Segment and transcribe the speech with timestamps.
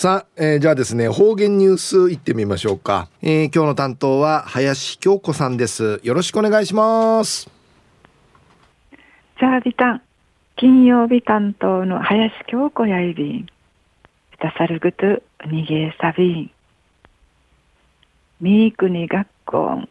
[0.00, 3.08] さあ、えー、じゃあですね、方言ニュース行ってみましょうか。
[3.20, 5.98] えー、今日の担当は林京子さんです。
[6.04, 7.50] よろしくお願いします。
[9.40, 10.02] じゃあ、ビタン。
[10.54, 13.46] 金曜日担当の林京子やいびん。
[14.38, 15.04] たさるぐと
[15.50, 16.50] にげさびん。
[18.40, 19.82] みーくに学校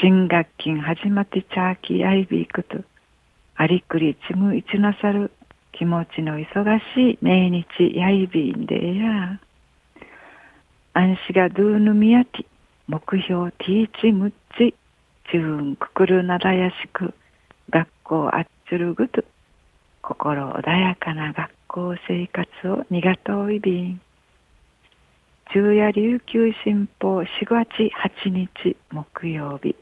[0.00, 2.78] 新学期始まってちゃーきやいびくと。
[3.56, 5.30] ありくりちむいちなさる
[5.76, 7.66] 気持ちの忙しい命日
[7.96, 9.40] やいびんでや。
[10.92, 12.46] 安心がドゥーヌミヤティ、
[12.86, 14.74] 目標ティーチムッチ、
[15.30, 17.12] チューンくくるなだやしく、
[17.70, 19.24] 学校あっちゅるぐと、
[20.02, 24.00] 心穏やかな学校生活をにがといびん。
[25.50, 27.66] 昼夜琉球新報4月
[28.24, 29.74] 8日木曜日、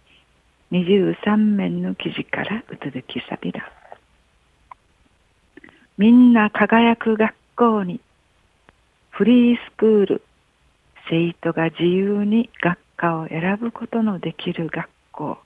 [0.70, 3.81] 23面の記事からうつづきさびら。
[6.02, 8.00] みんな輝く学校に、
[9.10, 10.22] フリースクール、
[11.08, 15.38] 生徒が自由に学科を選ぶことのできる学校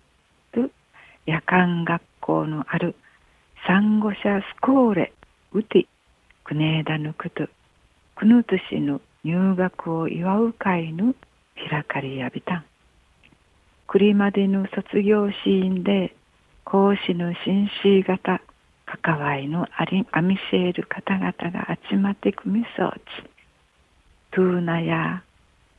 [0.53, 0.71] と
[1.27, 2.97] 夜間学校のある
[3.67, 5.13] サンゴ社スコーレ
[5.53, 5.87] ウティ
[6.45, 7.49] クネーダヌクト
[8.15, 11.15] クヌトシの入学を祝う会の
[11.69, 12.65] 開かりやびたん。
[13.89, 16.17] クリマデの卒業シーンで
[16.65, 18.41] 講師の紳士型
[18.87, 23.29] 関わりのアリアミシェール方々が集まってくみそうち。
[24.31, 25.23] トゥーナや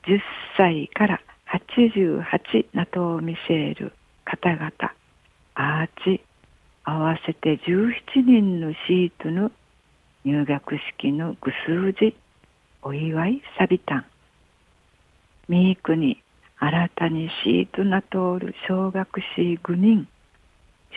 [0.05, 0.19] 10
[0.57, 3.93] 歳から88ナトーミシェール
[4.25, 4.71] 方々。
[5.55, 6.21] アーチ
[6.83, 9.51] 合わせて17人のシートの
[10.25, 12.15] 入学式のぐ数字
[12.81, 14.05] お祝いサビタン。
[15.47, 16.21] ミークに
[16.57, 20.07] 新たにシートな通る小学士5人。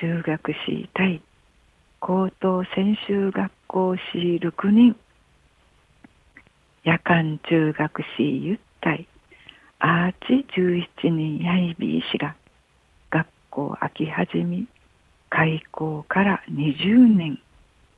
[0.00, 1.20] 中学士対
[2.02, 4.96] 高等専修学校士6人
[6.82, 9.06] 夜間中学士ゆったい
[9.80, 12.34] アーチ17人やいびいしが
[13.10, 14.64] 学校秋始め
[15.28, 17.38] 開校から20年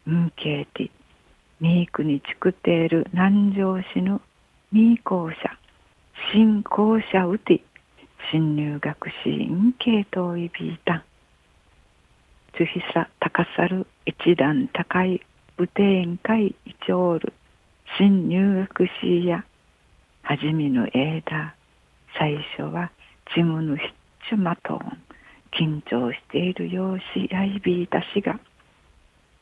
[0.05, 0.91] 運慶ティ
[1.61, 4.21] ミークにちくている南城市の
[4.73, 5.57] ミー校舎
[6.33, 7.63] 新校舎うて
[8.33, 11.05] 新入学士運慶といびいたん。
[12.57, 15.21] つひさ高さる一段高い
[15.57, 16.55] 武庭会イ
[16.85, 17.33] チョール
[17.99, 19.45] 新入学士や
[20.23, 21.55] はじめの枝
[22.19, 22.91] 最初は
[23.35, 23.89] チムのヒッ
[24.29, 24.79] チュマトン
[25.59, 28.39] 緊張している様子やいびいたしが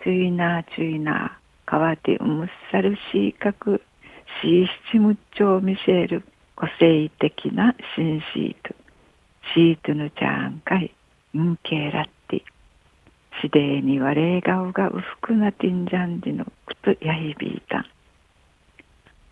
[0.02, 3.82] ついなついなかわてうむっさるしいかく
[4.42, 6.24] しいしちむっちょを見せる
[6.56, 8.74] 個性的な新シート
[9.54, 10.92] シートのちゃんかい
[11.36, 12.04] んけらっ
[13.40, 17.86] しでには霊顔がうふくなてんじゃんじのくつやいびいた。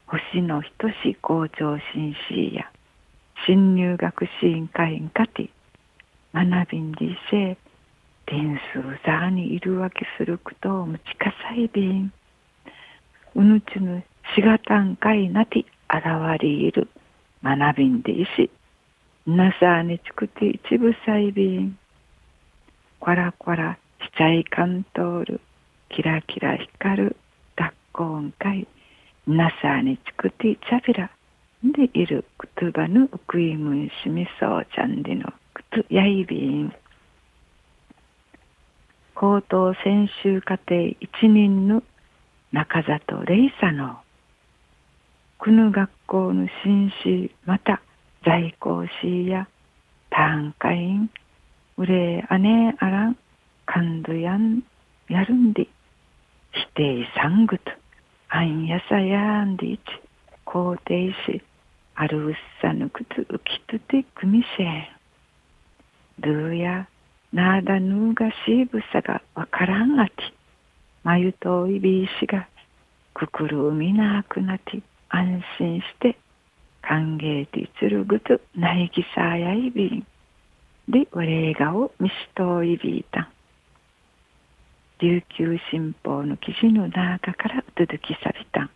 [0.07, 2.71] 星のひとし校長新シーや
[3.47, 5.51] 新入学支援会員かて
[6.33, 7.59] 学びんじせ
[8.27, 12.13] 点数ざーにいるわけすることをむちかさいびん。
[13.35, 14.03] うぬちぬ
[14.35, 16.89] しがたんかいなてあらわりいる。
[17.43, 18.51] 学びんでいし
[19.27, 21.79] なさーにちくて一部さいびん。
[23.01, 23.79] こらこら
[24.19, 25.41] しちゃいかんとおる
[25.91, 27.17] キラキラ光る
[27.57, 28.67] 学校んかい
[29.29, 31.09] なさにちくてちゃびら
[31.63, 36.75] でいるくつばぬうくいむんしみそうちゃんでのくつやいびん
[39.15, 41.85] 高等専修課程一人の
[42.51, 43.99] 中里玲佐の
[45.39, 47.81] くぬ学校の紳士また
[48.25, 49.47] 在校士や
[50.11, 51.09] 単価員
[51.77, 53.17] うれあねあらん
[53.69, 54.63] かんどやん
[55.11, 55.69] やるんで
[56.53, 57.65] 否定さんぐと
[58.31, 59.83] あんやさやんでいち
[60.47, 61.43] 肯定し
[61.95, 64.87] あるうっさぬくつうきとてくみせん。
[66.19, 66.89] どうや
[67.33, 70.13] なだぬうがしぶさがわからんあて、
[71.03, 72.49] まゆといびいしが
[73.13, 74.81] くくるうみなあくなて
[75.11, 76.17] 安心して
[76.81, 80.07] 歓迎てつるぐとないぎさやいびん。
[80.89, 83.29] で、われがをみしといびいたん。
[85.01, 88.71] 琉球新報の記事の中からうつきさびたん。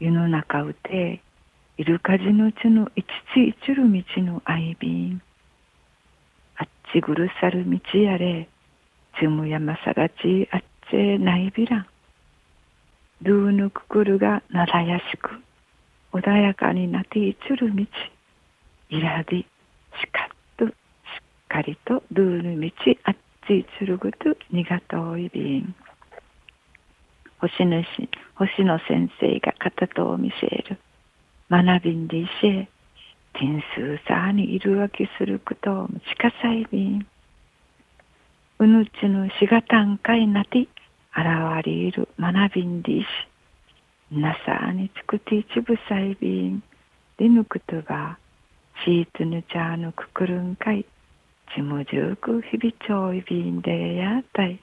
[0.00, 1.20] 世の中うて
[1.78, 5.22] イルカジのちのいちちいちる道のあいびん。
[6.56, 8.48] あっちぐるさる道やれ、
[9.20, 11.86] つむやまさがちあっちないびらん。
[13.22, 15.30] ドゥーヌククルがならやしく、
[16.12, 17.86] 穏やかになっていちる道。
[18.90, 19.46] いらび、し
[20.10, 20.72] かっと、しっ
[21.48, 25.74] かりとドゥーヌ道あっちいちるぐとにがといびん。
[27.40, 27.84] 星主、
[28.36, 30.78] 星野先生が片とを見せる。
[31.50, 32.68] 学びんでいせ、
[33.34, 37.06] 天数さにいるわけすることを近さいびん。
[38.60, 43.06] うぬちぬしがたんかいなて、現れる学びんでいし。
[44.12, 46.62] なさにつくて一部さいびん。
[47.16, 48.18] でぬくとば、
[48.84, 50.86] シートぬちゃぬくくるんかい。
[51.54, 54.58] ちむじゅうくひびちょういびんでやたい。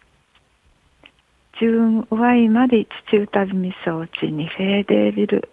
[1.60, 2.88] じゅんうわいまび
[3.54, 5.50] みそうちにフェーデービル。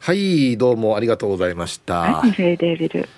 [0.00, 2.00] はい、どうもありがとうございました。
[2.00, 3.08] はい、フェーデービル。